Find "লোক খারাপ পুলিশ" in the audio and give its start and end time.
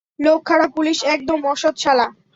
0.19-0.97